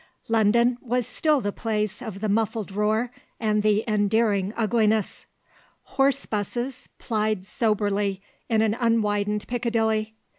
[0.27, 5.27] London was still the place of the muffled roar and the endearing ugliness.
[5.83, 8.19] Horse 'buses plied soberly
[8.49, 10.15] in an unwidened Piccadilly.